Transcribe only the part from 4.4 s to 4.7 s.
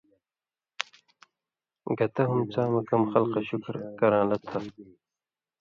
تھہ۔